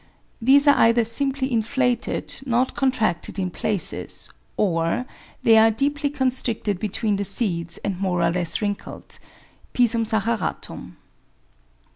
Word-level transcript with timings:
These 0.41 0.67
are 0.67 0.73
either 0.79 1.05
simply 1.05 1.51
inflated, 1.53 2.37
not 2.47 2.73
contracted 2.75 3.37
in 3.37 3.51
places; 3.51 4.31
or 4.57 5.05
they 5.43 5.59
are 5.59 5.69
deeply 5.69 6.09
constricted 6.09 6.79
between 6.79 7.17
the 7.17 7.23
seeds 7.23 7.77
and 7.85 7.99
more 7.99 8.23
or 8.23 8.31
less 8.31 8.63
wrinkled 8.63 9.19
(P. 9.73 9.85
saccharatum) 9.85 10.95